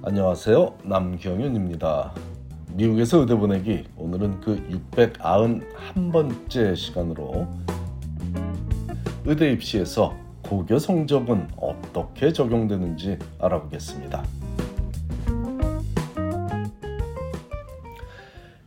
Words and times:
안녕하세요. 0.00 0.78
남경윤입니다. 0.84 2.14
미국에서 2.74 3.18
의대 3.18 3.34
보내기 3.34 3.84
오늘은 3.96 4.40
그 4.40 4.56
691번째 4.92 6.76
시간으로 6.76 7.48
의대 9.24 9.50
입시에서 9.50 10.16
고교 10.42 10.78
성적은 10.78 11.48
어떻게 11.56 12.32
적용되는지 12.32 13.18
알아보겠습니다. 13.40 14.24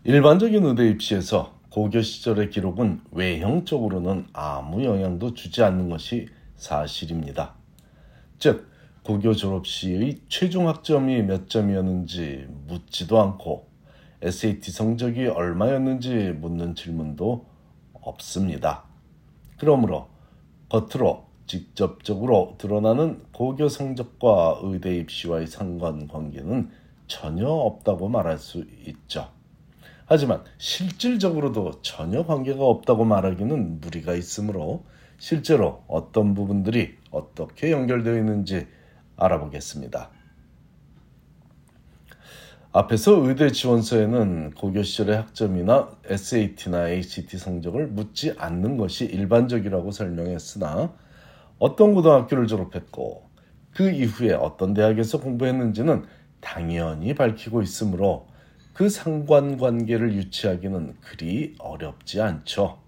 일반적인 0.03 0.65
의대 0.65 0.89
입시에서 0.89 1.53
고교 1.69 2.01
시절의 2.01 2.49
기록은 2.49 2.99
외형적으로는 3.11 4.25
아무 4.33 4.83
영향도 4.83 5.33
주지 5.33 5.63
않는 5.63 5.89
것이 5.89 6.27
사실입니다. 6.57 7.53
즉, 8.37 8.70
고교 9.03 9.33
졸업 9.33 9.65
시의 9.65 10.19
최종 10.29 10.67
학점이 10.67 11.23
몇 11.23 11.49
점이었는지 11.49 12.45
묻지도 12.67 13.19
않고 13.19 13.67
SAT 14.21 14.71
성적이 14.71 15.25
얼마였는지 15.25 16.35
묻는 16.39 16.75
질문도 16.75 17.45
없습니다. 17.93 18.83
그러므로 19.57 20.07
겉으로 20.69 21.25
직접적으로 21.47 22.55
드러나는 22.59 23.23
고교 23.33 23.69
성적과 23.69 24.59
의대 24.61 24.95
입시와의 24.97 25.47
상관관계는 25.47 26.69
전혀 27.07 27.47
없다고 27.47 28.07
말할 28.07 28.37
수 28.37 28.63
있죠. 28.85 29.29
하지만 30.05 30.43
실질적으로도 30.59 31.81
전혀 31.81 32.23
관계가 32.23 32.63
없다고 32.63 33.05
말하기는 33.05 33.81
무리가 33.81 34.13
있으므로 34.13 34.85
실제로 35.17 35.83
어떤 35.87 36.35
부분들이 36.35 36.95
어떻게 37.09 37.71
연결되어 37.71 38.17
있는지 38.17 38.67
알아보겠습니다. 39.21 40.09
앞에서 42.73 43.27
의대 43.27 43.51
지원서에는 43.51 44.51
고교 44.51 44.83
시절의 44.83 45.17
학점이나 45.17 45.89
SAT나 46.05 46.89
ACT 46.89 47.37
성적을 47.37 47.87
묻지 47.87 48.33
않는 48.37 48.77
것이 48.77 49.05
일반적이라고 49.05 49.91
설명했으나 49.91 50.93
어떤 51.59 51.93
고등학교를 51.93 52.47
졸업했고 52.47 53.29
그 53.71 53.89
이후에 53.89 54.33
어떤 54.33 54.73
대학에서 54.73 55.19
공부했는지는 55.19 56.05
당연히 56.39 57.13
밝히고 57.13 57.61
있으므로 57.61 58.27
그 58.73 58.89
상관관계를 58.89 60.13
유치하기는 60.13 60.95
그리 61.01 61.55
어렵지 61.59 62.21
않죠. 62.21 62.80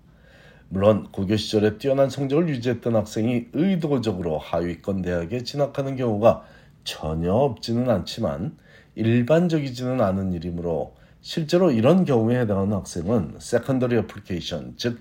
물론 0.73 1.07
고교 1.11 1.38
시절에 1.38 1.77
뛰어난 1.77 2.09
성적을 2.09 2.49
유지했던 2.49 2.95
학생이 2.95 3.45
의도적으로 3.53 4.39
하위권 4.39 5.03
대학에 5.03 5.43
진학하는 5.43 5.95
경우가 5.95 6.45
전혀 6.83 7.31
없지는 7.31 7.91
않지만 7.91 8.57
일반적이지는 8.95 10.02
않은 10.02 10.33
일이므로 10.33 10.95
실제로 11.21 11.69
이런 11.69 12.05
경우에 12.05 12.39
해당하는 12.39 12.73
학생은 12.73 13.35
secondary 13.38 13.97
application 13.97 14.73
즉 14.75 14.99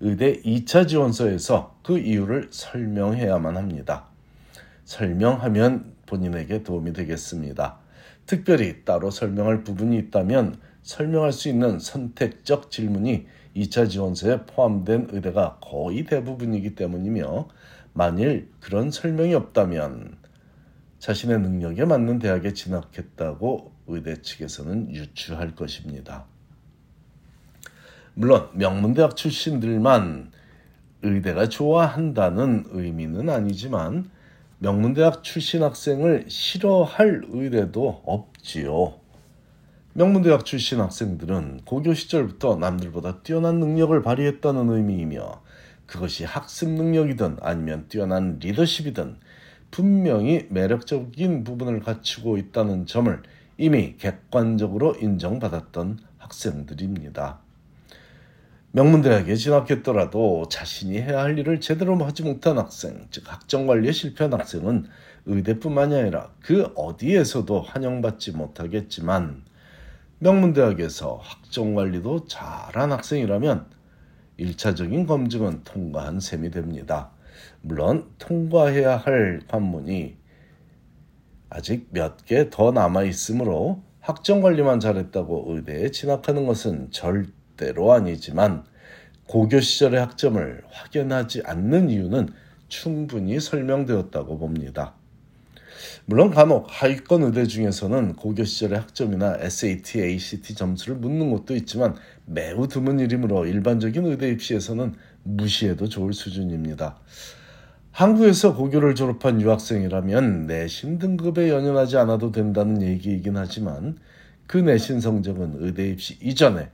의대 0.00 0.38
2차 0.42 0.86
지원서에서 0.86 1.78
그 1.82 1.98
이유를 1.98 2.48
설명해야만 2.50 3.56
합니다. 3.56 4.08
설명하면 4.84 5.94
본인에게 6.04 6.62
도움이 6.62 6.92
되겠습니다. 6.92 7.78
특별히 8.26 8.84
따로 8.84 9.10
설명할 9.10 9.64
부분이 9.64 9.96
있다면 9.96 10.58
설명할 10.82 11.32
수 11.32 11.48
있는 11.48 11.78
선택적 11.78 12.70
질문이 12.70 13.26
2차 13.56 13.88
지원서에 13.88 14.42
포함된 14.42 15.08
의대가 15.10 15.58
거의 15.60 16.04
대부분이기 16.04 16.74
때문이며 16.74 17.48
만일 17.94 18.50
그런 18.60 18.90
설명이 18.90 19.34
없다면 19.34 20.18
자신의 20.98 21.40
능력에 21.40 21.84
맞는 21.86 22.18
대학에 22.18 22.52
진학했다고 22.52 23.72
의대 23.86 24.20
측에서는 24.20 24.94
유추할 24.94 25.54
것입니다. 25.54 26.24
물론 28.14 28.48
명문대학 28.54 29.16
출신들만 29.16 30.32
의대가 31.02 31.48
좋아한다는 31.48 32.64
의미는 32.70 33.28
아니지만 33.28 34.10
명문대학 34.58 35.22
출신 35.22 35.62
학생을 35.62 36.24
싫어할 36.28 37.22
의대도 37.28 38.02
없지요. 38.04 39.05
명문대학 39.96 40.44
출신 40.44 40.78
학생들은 40.80 41.62
고교 41.64 41.94
시절부터 41.94 42.56
남들보다 42.56 43.22
뛰어난 43.22 43.60
능력을 43.60 44.02
발휘했다는 44.02 44.68
의미이며 44.68 45.40
그것이 45.86 46.24
학습 46.24 46.68
능력이든 46.68 47.38
아니면 47.40 47.86
뛰어난 47.88 48.38
리더십이든 48.38 49.16
분명히 49.70 50.48
매력적인 50.50 51.44
부분을 51.44 51.80
갖추고 51.80 52.36
있다는 52.36 52.84
점을 52.84 53.22
이미 53.56 53.96
객관적으로 53.96 54.96
인정받았던 55.00 56.00
학생들입니다. 56.18 57.38
명문대학에 58.72 59.34
진학했더라도 59.34 60.46
자신이 60.50 61.00
해야 61.00 61.22
할 61.22 61.38
일을 61.38 61.62
제대로 61.62 61.96
하지 62.04 62.22
못한 62.22 62.58
학생, 62.58 63.06
즉 63.10 63.24
학점 63.32 63.66
관리에 63.66 63.92
실패한 63.92 64.34
학생은 64.34 64.88
의대뿐만이 65.24 65.96
아니라 65.96 66.32
그 66.42 66.70
어디에서도 66.74 67.62
환영받지 67.62 68.32
못하겠지만 68.32 69.45
명문대학에서 70.18 71.20
학점관리도 71.22 72.26
잘한 72.26 72.92
학생이라면 72.92 73.66
1차적인 74.38 75.06
검증은 75.06 75.62
통과한 75.64 76.20
셈이 76.20 76.50
됩니다. 76.50 77.10
물론 77.60 78.10
통과해야 78.18 78.96
할 78.96 79.40
관문이 79.48 80.16
아직 81.50 81.88
몇 81.90 82.24
개 82.24 82.50
더 82.50 82.72
남아 82.72 83.04
있으므로 83.04 83.82
학점 84.00 84.40
관리만 84.42 84.80
잘했다고 84.80 85.46
의대에 85.48 85.90
진학하는 85.90 86.46
것은 86.46 86.90
절대로 86.90 87.92
아니지만 87.92 88.64
고교 89.26 89.60
시절의 89.60 90.00
학점을 90.00 90.62
확인하지 90.70 91.42
않는 91.44 91.90
이유는 91.90 92.28
충분히 92.68 93.40
설명되었다고 93.40 94.38
봅니다. 94.38 94.95
물론 96.04 96.30
간혹 96.30 96.66
하위권 96.68 97.22
의대 97.24 97.46
중에서는 97.46 98.14
고교 98.14 98.44
시절의 98.44 98.80
학점이나 98.80 99.36
SAT, 99.40 100.00
ACT 100.00 100.54
점수를 100.54 100.96
묻는 100.96 101.30
곳도 101.30 101.54
있지만 101.56 101.94
매우 102.24 102.68
드문 102.68 103.00
일이므로 103.00 103.46
일반적인 103.46 104.06
의대 104.06 104.30
입시에서는 104.30 104.94
무시해도 105.22 105.88
좋을 105.88 106.12
수준입니다. 106.12 106.98
한국에서 107.90 108.54
고교를 108.54 108.94
졸업한 108.94 109.40
유학생이라면 109.40 110.46
내신 110.46 110.98
등급에 110.98 111.48
연연하지 111.48 111.96
않아도 111.96 112.30
된다는 112.30 112.82
얘기이긴 112.82 113.36
하지만 113.36 113.98
그 114.46 114.58
내신 114.58 115.00
성적은 115.00 115.54
의대 115.60 115.88
입시 115.88 116.18
이전에 116.22 116.70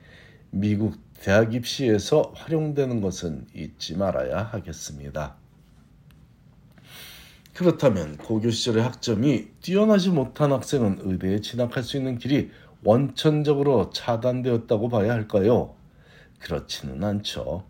미국 0.51 0.97
대학 1.21 1.55
입시에서 1.55 2.33
활용되는 2.35 3.01
것은 3.01 3.47
잊지 3.55 3.97
말아야 3.97 4.43
하겠습니다. 4.43 5.42
그렇다면 7.55 8.17
고교 8.17 8.51
시절의 8.51 8.83
학점이 8.83 9.49
뛰어나지 9.61 10.11
못한 10.11 10.53
학생은 10.53 11.01
의대에 11.03 11.41
진학할 11.41 11.83
수 11.83 11.97
있는 11.97 12.19
길이 12.19 12.51
원천적으로 12.83 13.91
차단되었다고 13.91 14.89
봐야 14.89 15.13
할까요? 15.13 15.75
그렇지는 16.39 17.05
않죠. 17.05 17.65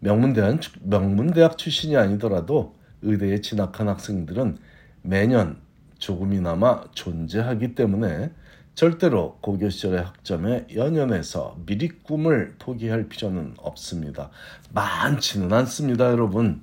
명문대학, 0.00 0.60
명문대학 0.82 1.58
출신이 1.58 1.96
아니더라도 1.96 2.74
의대에 3.02 3.40
진학한 3.40 3.88
학생들은 3.88 4.58
매년 5.02 5.58
조금이나마 5.98 6.82
존재하기 6.92 7.74
때문에 7.74 8.32
절대로 8.74 9.36
고교 9.42 9.68
시절의 9.68 10.02
학점에 10.02 10.66
연연해서 10.74 11.58
미리 11.66 11.88
꿈을 11.88 12.54
포기할 12.58 13.08
필요는 13.08 13.54
없습니다. 13.58 14.30
많지는 14.72 15.52
않습니다, 15.52 16.10
여러분. 16.10 16.62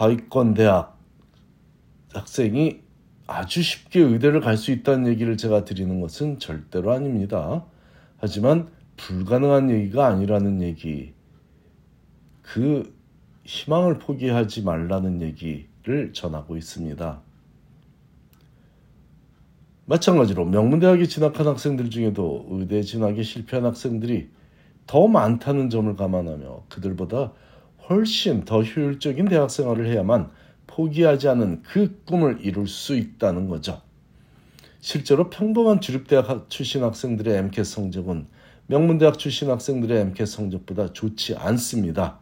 하위권 0.00 0.54
대학 0.54 0.98
학생이 2.14 2.80
아주 3.26 3.62
쉽게 3.62 4.00
의대를 4.00 4.40
갈 4.40 4.56
수 4.56 4.72
있다는 4.72 5.06
얘기를 5.08 5.36
제가 5.36 5.66
드리는 5.66 6.00
것은 6.00 6.38
절대로 6.38 6.92
아닙니다. 6.92 7.66
하지만 8.16 8.70
불가능한 8.96 9.70
얘기가 9.70 10.06
아니라는 10.06 10.62
얘기, 10.62 11.12
그 12.40 12.96
희망을 13.44 13.98
포기하지 13.98 14.62
말라는 14.62 15.20
얘기를 15.20 16.14
전하고 16.14 16.56
있습니다. 16.56 17.20
마찬가지로 19.84 20.46
명문대학에 20.46 21.04
진학한 21.04 21.46
학생들 21.46 21.90
중에도 21.90 22.46
의대 22.48 22.80
진학에 22.80 23.22
실패한 23.22 23.66
학생들이 23.66 24.30
더 24.86 25.08
많다는 25.08 25.68
점을 25.68 25.94
감안하며 25.94 26.64
그들보다 26.70 27.34
훨씬 27.90 28.44
더 28.44 28.62
효율적인 28.62 29.26
대학 29.26 29.50
생활을 29.50 29.86
해야만 29.86 30.30
포기하지 30.68 31.28
않은 31.28 31.62
그 31.64 32.00
꿈을 32.04 32.38
이룰 32.40 32.68
수 32.68 32.94
있다는 32.94 33.48
거죠. 33.48 33.82
실제로 34.78 35.28
평범한 35.28 35.80
주립대학 35.80 36.48
출신 36.48 36.84
학생들의 36.84 37.36
MCAT 37.36 37.68
성적은 37.68 38.26
명문대학 38.68 39.18
출신 39.18 39.50
학생들의 39.50 40.00
MCAT 40.00 40.26
성적보다 40.26 40.92
좋지 40.92 41.34
않습니다. 41.34 42.20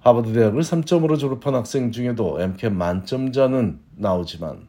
하버드 0.00 0.32
대학을 0.32 0.62
3점으로 0.62 1.18
졸업한 1.18 1.54
학생 1.54 1.92
중에도 1.92 2.40
MCAT 2.40 2.74
만점자는 2.74 3.78
나오지만 3.96 4.66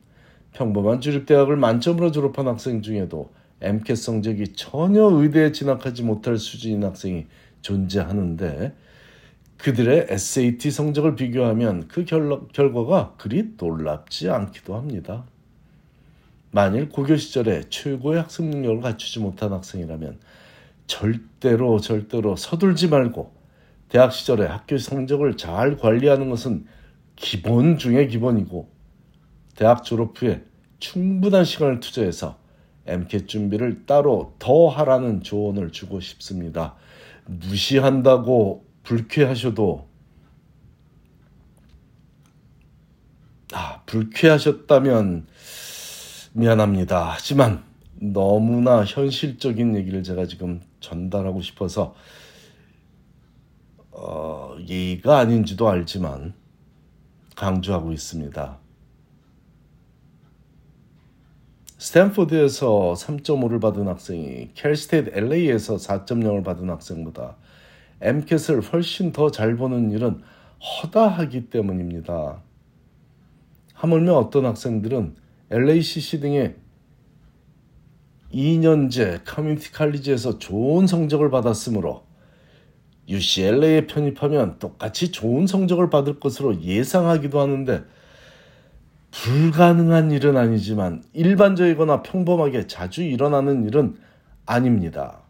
평범한 0.51 0.99
주립대학을 0.99 1.55
만점으로 1.55 2.11
졸업한 2.11 2.47
학생 2.47 2.81
중에도 2.81 3.31
MCAT 3.61 3.95
성적이 3.95 4.53
전혀 4.53 5.03
의대에 5.03 5.53
진학하지 5.53 6.03
못할 6.03 6.37
수준인 6.37 6.83
학생이 6.83 7.27
존재하는데 7.61 8.73
그들의 9.59 10.07
SAT 10.09 10.71
성적을 10.71 11.15
비교하면 11.15 11.89
그 11.89 12.05
결, 12.05 12.47
결과가 12.53 13.15
그리 13.17 13.55
놀랍지 13.57 14.29
않기도 14.29 14.75
합니다. 14.75 15.25
만일 16.51 16.89
고교 16.89 17.17
시절에 17.17 17.63
최고의 17.69 18.21
학습 18.21 18.45
능력을 18.45 18.81
갖추지 18.81 19.19
못한 19.19 19.51
학생이라면 19.51 20.17
절대로 20.87 21.79
절대로 21.79 22.35
서둘지 22.37 22.87
말고 22.87 23.33
대학 23.89 24.13
시절에 24.13 24.45
학교 24.45 24.77
성적을 24.77 25.35
잘 25.35 25.77
관리하는 25.77 26.29
것은 26.29 26.65
기본 27.17 27.77
중의 27.77 28.07
기본이고 28.07 28.69
대학 29.55 29.83
졸업 29.83 30.19
후에 30.21 30.41
충분한 30.79 31.43
시간을 31.43 31.81
투자해서 31.81 32.39
MCAT 32.85 33.27
준비를 33.27 33.85
따로 33.85 34.35
더 34.39 34.69
하라는 34.69 35.21
조언을 35.21 35.71
주고 35.71 35.99
싶습니다. 35.99 36.75
무시한다고 37.25 38.68
불쾌하셔도 38.89 39.87
아, 43.53 43.83
불쾌하셨다면 43.85 45.27
미안합니다. 46.33 47.11
하지만 47.11 47.63
너무나 47.93 48.83
현실적인 48.83 49.75
얘기를 49.75 50.01
제가 50.01 50.25
지금 50.25 50.61
전달하고 50.79 51.43
싶어서 51.43 51.93
어, 53.91 54.57
예의가 54.67 55.19
아닌지도 55.19 55.69
알지만 55.69 56.33
강조하고 57.35 57.91
있습니다. 57.91 58.57
스탠포드에서 61.77 62.95
3.5를 62.97 63.61
받은 63.61 63.87
학생이 63.87 64.53
Cal 64.55 64.76
State 64.76 65.11
LA에서 65.13 65.75
4.0을 65.75 66.43
받은 66.43 66.67
학생보다 66.71 67.37
MCAT을 68.01 68.61
훨씬 68.61 69.11
더 69.11 69.29
잘 69.29 69.55
보는 69.55 69.91
일은 69.91 70.21
허다하기 70.59 71.49
때문입니다. 71.49 72.41
하물며 73.73 74.13
어떤 74.13 74.45
학생들은 74.45 75.15
LACC 75.51 76.19
등의 76.19 76.55
2년제 78.33 79.21
커뮤니티 79.25 79.71
칼리지에서 79.71 80.37
좋은 80.37 80.85
성적을 80.85 81.29
받았으므로 81.29 82.03
UCLA에 83.07 83.87
편입하면 83.87 84.59
똑같이 84.59 85.11
좋은 85.11 85.47
성적을 85.47 85.89
받을 85.89 86.19
것으로 86.19 86.61
예상하기도 86.61 87.39
하는데 87.39 87.83
불가능한 89.11 90.11
일은 90.11 90.37
아니지만 90.37 91.03
일반적이거나 91.13 92.03
평범하게 92.03 92.67
자주 92.67 93.01
일어나는 93.01 93.65
일은 93.65 93.97
아닙니다. 94.45 95.21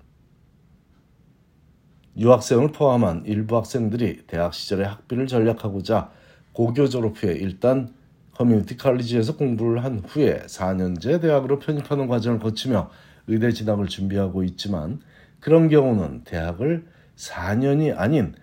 유학생을 2.19 2.73
포함한 2.73 3.23
일부 3.27 3.55
학생들이 3.55 4.23
대학 4.27 4.53
시절에 4.53 4.83
학비를 4.83 5.25
전략하고자 5.25 6.11
고교 6.51 6.89
졸업 6.89 7.23
후에 7.23 7.31
일단 7.31 7.93
커뮤니티 8.33 8.75
칼리지에서 8.75 9.37
공부를 9.37 9.85
한 9.85 9.99
후에 10.05 10.41
4년제 10.41 11.21
대학으로 11.21 11.59
편입하는 11.59 12.07
과정을 12.07 12.39
거치며 12.39 12.89
의대 13.27 13.53
진학을 13.53 13.87
준비하고 13.87 14.43
있지만 14.43 14.99
그런 15.39 15.69
경우는 15.69 16.25
대학을 16.25 16.87
4년이 17.15 17.97
아닌 17.97 18.35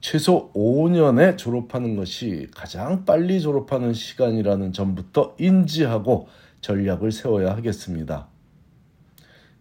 최소 0.00 0.52
5년에 0.52 1.36
졸업하는 1.36 1.96
것이 1.96 2.46
가장 2.54 3.04
빨리 3.04 3.40
졸업하는 3.40 3.94
시간이라는 3.94 4.72
점부터 4.72 5.34
인지하고 5.40 6.28
전략을 6.60 7.10
세워야 7.10 7.56
하겠습니다. 7.56 8.28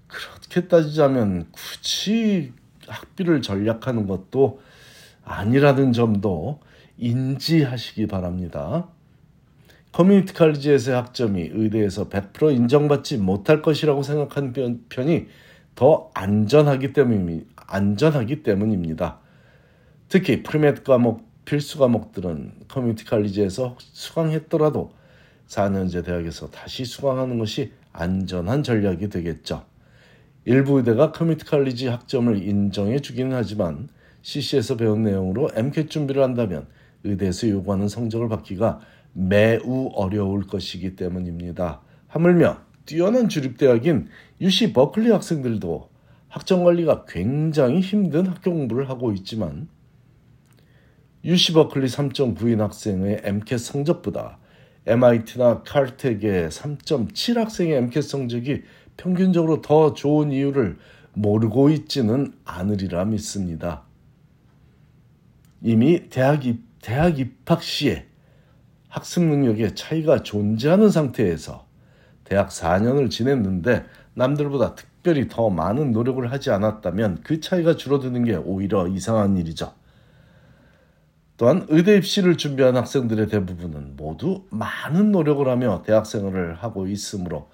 그렇게 0.08 0.68
따지자면 0.68 1.48
굳이 1.52 2.54
학비를 2.88 3.42
전략하는 3.42 4.08
것도 4.08 4.62
아니라는 5.24 5.94
점도 5.94 6.60
인지하시기 6.98 8.08
바랍니다. 8.08 8.88
커뮤니티 9.92 10.34
칼리지에서의 10.34 10.98
학점이 10.98 11.50
의대에서 11.54 12.10
100% 12.10 12.56
인정받지 12.56 13.18
못할 13.18 13.62
것이라고 13.62 14.02
생각하는 14.02 14.54
편이 14.90 15.28
더 15.76 16.10
안전하기 16.14 16.94
때문이 16.94 17.46
안전하기 17.56 18.44
때문입니다. 18.44 19.20
특히 20.10 20.44
premed 20.44 20.84
과목 20.84 21.34
필수 21.46 21.78
과목들은 21.78 22.54
커뮤니티 22.68 23.06
칼리지에서 23.06 23.78
수강했더라도 23.80 24.94
4년제 25.48 26.06
대학에서 26.06 26.50
다시 26.50 26.86
수강하는 26.86 27.38
것이 27.38 27.72
안전한 27.92 28.64
전략이 28.64 29.10
되겠죠. 29.10 29.66
일부 30.46 30.78
의대가 30.78 31.14
커뮤니티 31.14 31.46
칼리지 31.46 31.88
학점을 31.88 32.42
인정해 32.44 33.00
주기는 33.00 33.34
하지만 33.34 33.88
CC에서 34.24 34.76
배운 34.76 35.04
내용으로 35.04 35.50
MCAT 35.56 35.90
준비를 35.90 36.22
한다면 36.22 36.68
의대에서 37.06 37.50
요구하는 37.50 37.88
성적을 37.88 38.28
받기가 38.28 38.82
매우 39.14 39.92
어려울 39.96 40.46
것이기 40.48 40.96
때문입니다. 40.96 41.82
하물며 42.08 42.58
뛰어난 42.86 43.30
주립대학인 43.30 44.08
UC 44.42 44.74
버클리 44.74 45.12
학생들도 45.12 45.90
학점 46.28 46.64
관리가 46.64 47.06
굉장히 47.06 47.80
힘든 47.80 48.28
학교 48.28 48.52
공부를 48.52 48.90
하고 48.90 49.14
있지만 49.14 49.70
UC 51.24 51.54
버클리 51.54 51.88
3.9인 51.88 52.58
학생의 52.58 53.22
MCAT 53.24 53.64
성적보다 53.64 54.40
MIT나 54.86 55.64
칼텍의 55.64 56.50
3.7 56.50 57.36
학생의 57.36 57.76
MCAT 57.76 58.02
성적이 58.10 58.64
평균적으로 58.98 59.62
더 59.62 59.94
좋은 59.94 60.32
이유를 60.32 60.78
모르고 61.14 61.70
있지는 61.70 62.34
않으리라 62.46 63.06
믿습니다. 63.06 63.84
이미 65.62 66.10
대학, 66.10 66.46
입, 66.46 66.62
대학 66.82 67.20
입학 67.20 67.64
시에 67.64 68.06
학습 68.90 69.24
능력의 69.24 69.76
차이가 69.76 70.22
존재하는 70.22 70.90
상태에서 70.90 71.66
대학 72.24 72.50
4년을 72.50 73.10
지냈는데 73.10 73.86
남들보다 74.14 74.76
특별히 74.76 75.28
더 75.28 75.50
많은 75.50 75.92
노력을 75.92 76.32
하지 76.32 76.52
않았다면 76.52 77.22
그 77.24 77.40
차이가 77.40 77.76
줄어드는 77.76 78.26
게 78.26 78.36
오히려 78.36 78.88
이상한 78.88 79.38
일이죠. 79.38 79.74
또한 81.38 81.66
의대 81.70 81.98
입시를 81.98 82.38
준비한 82.38 82.78
학생들의 82.78 83.28
대부분은 83.28 83.96
모두 83.98 84.46
많은 84.52 85.12
노력을 85.12 85.48
하며 85.48 85.82
대학 85.86 86.06
생활을 86.06 86.56
하고 86.56 86.88
있으므로 86.88 87.50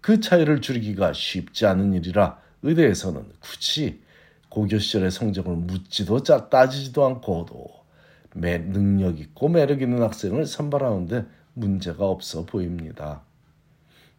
그 0.00 0.20
차이를 0.20 0.60
줄이기가 0.60 1.12
쉽지 1.12 1.66
않은 1.66 1.94
일이라 1.94 2.38
의대에서는 2.62 3.24
굳이 3.40 4.02
고교 4.48 4.78
시절의 4.78 5.10
성적을 5.10 5.54
묻지도 5.54 6.22
따지지도 6.22 7.06
않고도 7.06 7.66
매 8.34 8.58
능력 8.58 9.18
있고 9.20 9.48
매력 9.48 9.82
있는 9.82 10.02
학생을 10.02 10.46
선발하는데 10.46 11.26
문제가 11.54 12.06
없어 12.06 12.44
보입니다. 12.44 13.22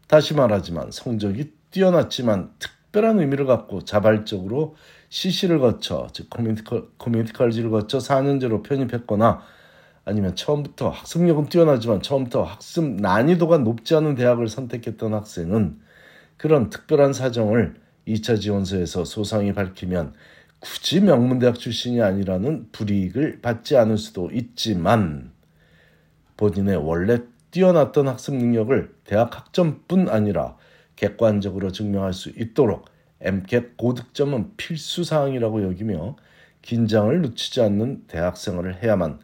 다시 0.07 0.33
말하지만 0.33 0.91
성적이 0.91 1.53
뛰어났지만 1.71 2.51
특별한 2.59 3.19
의미를 3.19 3.45
갖고 3.45 3.83
자발적으로 3.83 4.75
CC를 5.09 5.59
거쳐 5.59 6.07
즉 6.13 6.29
커뮤니티, 6.29 6.63
커뮤니티 6.97 7.33
칼리지를 7.33 7.69
거쳐 7.69 7.97
4년제로 7.97 8.63
편입했거나 8.63 9.41
아니면 10.03 10.35
처음부터 10.35 10.89
학습력은 10.89 11.49
뛰어나지만 11.49 12.01
처음부터 12.01 12.43
학습 12.43 12.83
난이도가 12.83 13.59
높지 13.59 13.95
않은 13.95 14.15
대학을 14.15 14.47
선택했던 14.47 15.13
학생은 15.13 15.79
그런 16.37 16.69
특별한 16.69 17.13
사정을 17.13 17.75
2차 18.07 18.39
지원서에서 18.41 19.05
소상히 19.05 19.53
밝히면 19.53 20.13
굳이 20.59 21.01
명문대학 21.01 21.57
출신이 21.57 22.01
아니라는 22.01 22.69
불이익을 22.71 23.41
받지 23.41 23.77
않을 23.77 23.97
수도 23.97 24.29
있지만 24.31 25.31
본인의 26.37 26.77
원래 26.77 27.19
뛰어났던 27.51 28.07
학습 28.07 28.35
능력을 28.35 28.95
대학 29.03 29.35
학점뿐 29.35 30.09
아니라 30.09 30.55
객관적으로 30.95 31.71
증명할 31.71 32.13
수 32.13 32.29
있도록 32.29 32.85
MCAT 33.21 33.77
고득점은 33.77 34.53
필수 34.57 35.03
사항이라고 35.03 35.63
여기며 35.63 36.15
긴장을 36.61 37.21
늦추지 37.21 37.61
않는 37.61 38.05
대학 38.07 38.37
생활을 38.37 38.81
해야만 38.81 39.19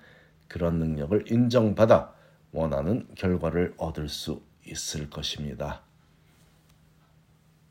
그런 0.48 0.80
능력을 0.80 1.32
인정받아 1.32 2.14
원하는 2.52 3.08
결과를 3.16 3.74
얻을 3.78 4.10
수 4.10 4.42
있을 4.66 5.10
것입니다. 5.10 5.82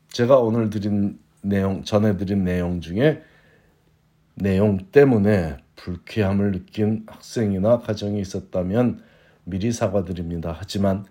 제가 0.09 0.39
오늘 0.39 0.69
드린 0.69 1.19
내용 1.41 1.83
전해드린 1.83 2.43
내용 2.43 2.81
중에 2.81 3.23
내용 4.35 4.77
때문에 4.91 5.57
불쾌함을 5.75 6.51
느낀 6.51 7.05
학생이나 7.07 7.79
가정이 7.79 8.19
있었다면 8.19 9.03
미리 9.43 9.71
사과드립니다. 9.71 10.55
하지만 10.57 11.05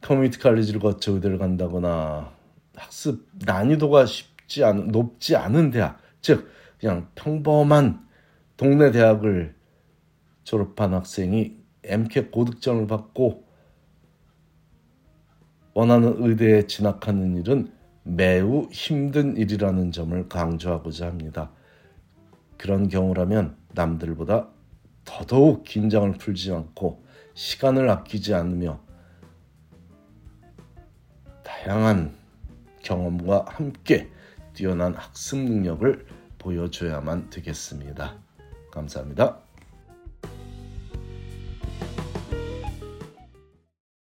커뮤니티 0.00 0.38
칼리지를 0.38 0.80
거쳐 0.80 1.12
의대를 1.12 1.38
간다거나 1.38 2.32
학습 2.76 3.26
난이도가 3.44 4.06
쉽지 4.06 4.64
않은 4.64 4.88
높지 4.88 5.36
않은 5.36 5.70
대학, 5.70 5.98
즉 6.20 6.50
그냥 6.78 7.08
평범한 7.14 8.06
동네 8.56 8.90
대학을 8.90 9.54
졸업한 10.44 10.94
학생이 10.94 11.56
MCAT 11.82 12.30
고득점을 12.30 12.86
받고 12.86 13.44
원하는 15.74 16.22
의대에 16.22 16.66
진학하는 16.66 17.36
일은 17.36 17.72
매우 18.04 18.68
힘든 18.70 19.36
일이라는 19.36 19.90
점을 19.90 20.28
강조하고자 20.28 21.06
합니다. 21.06 21.50
그런 22.56 22.88
경우라면 22.88 23.56
남들보다 23.72 24.48
더더욱 25.04 25.64
긴장을 25.64 26.10
풀지 26.12 26.52
않고 26.52 27.02
시간을 27.34 27.90
아끼지 27.90 28.34
않으며 28.34 28.80
다양한 31.42 32.14
경험과 32.82 33.46
함께 33.48 34.10
뛰어난 34.52 34.94
학습 34.94 35.38
능력을 35.38 36.06
보여줘야만 36.38 37.30
되겠습니다. 37.30 38.16
감사합니다. 38.70 39.43